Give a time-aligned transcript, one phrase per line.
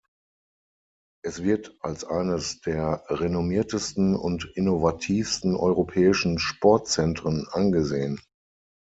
[1.23, 8.19] Es wird als eines der renommiertesten und innovativsten europäischen Sportzentren angesehen.